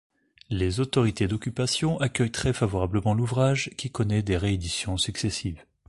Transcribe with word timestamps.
Les 0.49 0.79
Autorités 0.79 1.27
d'occupation 1.27 1.99
accueillent 1.99 2.31
très 2.31 2.53
favorablement 2.53 3.13
l'ouvrage, 3.13 3.69
qui 3.77 3.91
connait 3.91 4.23
des 4.23 4.35
rééditions 4.35 4.97
successives. 4.97 5.63